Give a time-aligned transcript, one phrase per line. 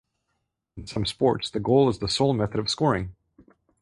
[0.77, 3.15] In some sports, the goal is the sole method of scoring.